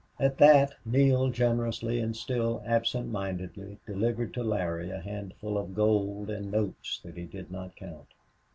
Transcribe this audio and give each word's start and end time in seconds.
At 0.19 0.39
that 0.39 0.73
Neale 0.83 1.29
generously 1.29 1.99
and 1.99 2.15
still 2.15 2.63
absent 2.65 3.11
mindedly 3.11 3.77
delivered 3.85 4.33
to 4.33 4.41
Larry 4.43 4.89
a 4.89 4.97
handful 4.99 5.59
of 5.59 5.75
gold 5.75 6.27
and 6.31 6.49
notes 6.51 6.99
that 7.03 7.15
he 7.17 7.25
did 7.25 7.51
not 7.51 7.75
count. 7.75 8.07